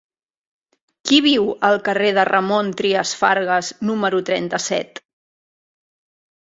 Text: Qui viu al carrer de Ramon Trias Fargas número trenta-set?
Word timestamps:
Qui 1.09 1.19
viu 1.25 1.45
al 1.69 1.77
carrer 1.91 2.09
de 2.19 2.25
Ramon 2.31 2.73
Trias 2.81 3.13
Fargas 3.23 3.73
número 3.93 4.25
trenta-set? 4.33 5.07